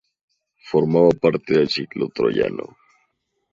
Formaba 0.69 1.11
parte 1.11 1.53
del 1.53 1.69
ciclo 1.69 2.09
troyano. 2.09 2.67